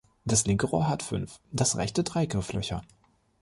Das 0.25 0.47
linke 0.47 0.65
Rohr 0.65 0.89
hat 0.89 1.03
fünf, 1.03 1.39
das 1.51 1.75
rechte 1.77 2.03
drei 2.03 2.25
Grifflöcher. 2.25 2.81